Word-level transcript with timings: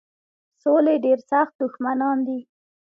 سولي 0.63 0.95
ډېر 1.05 1.19
سخت 1.31 1.53
دښمنان 1.61 2.17
دي. 2.27 2.39